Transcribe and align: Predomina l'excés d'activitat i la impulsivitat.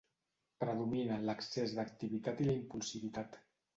Predomina 0.61 1.19
l'excés 1.27 1.75
d'activitat 1.81 2.43
i 2.43 2.49
la 2.49 2.57
impulsivitat. 2.63 3.39